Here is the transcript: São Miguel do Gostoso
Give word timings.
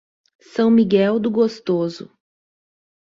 São 0.39 0.71
Miguel 0.71 1.19
do 1.19 1.29
Gostoso 1.29 2.11